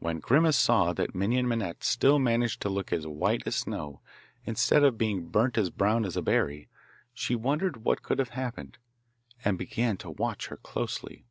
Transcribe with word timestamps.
When 0.00 0.18
Grimace 0.18 0.56
saw 0.56 0.92
that 0.94 1.14
Minon 1.14 1.46
Minette 1.46 1.84
still 1.84 2.18
managed 2.18 2.60
to 2.62 2.68
look 2.68 2.92
as 2.92 3.06
white 3.06 3.44
as 3.46 3.54
snow, 3.54 4.00
instead 4.44 4.82
of 4.82 4.98
being 4.98 5.28
burnt 5.28 5.56
as 5.56 5.70
brown 5.70 6.04
as 6.04 6.16
a 6.16 6.22
berry, 6.22 6.68
she 7.12 7.36
wondered 7.36 7.84
what 7.84 8.02
could 8.02 8.18
have 8.18 8.30
happened, 8.30 8.78
and 9.44 9.56
began 9.56 9.96
to 9.98 10.10
watch 10.10 10.48
her 10.48 10.56
closely. 10.56 11.24